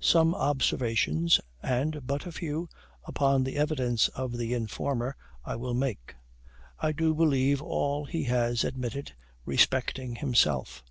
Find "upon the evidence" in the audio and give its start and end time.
3.04-4.08